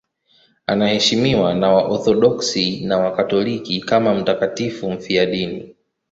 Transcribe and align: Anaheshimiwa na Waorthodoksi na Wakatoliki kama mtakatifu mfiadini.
Anaheshimiwa 0.67 1.53
na 1.55 1.69
Waorthodoksi 1.71 2.81
na 2.85 2.97
Wakatoliki 2.97 3.81
kama 3.81 4.15
mtakatifu 4.15 4.91
mfiadini. 4.91 5.75